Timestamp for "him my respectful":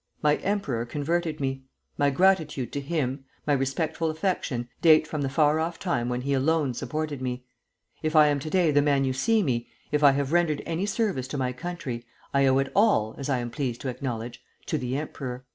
2.81-4.09